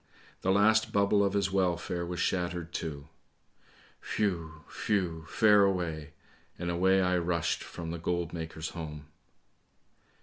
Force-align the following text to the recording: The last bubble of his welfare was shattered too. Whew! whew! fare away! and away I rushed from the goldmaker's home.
The 0.41 0.49
last 0.51 0.91
bubble 0.91 1.23
of 1.23 1.33
his 1.33 1.51
welfare 1.51 2.03
was 2.03 2.19
shattered 2.19 2.73
too. 2.73 3.09
Whew! 4.15 4.63
whew! 4.87 5.25
fare 5.29 5.61
away! 5.63 6.13
and 6.57 6.71
away 6.71 7.03
I 7.03 7.19
rushed 7.19 7.63
from 7.63 7.91
the 7.91 7.99
goldmaker's 7.99 8.69
home. 8.69 9.05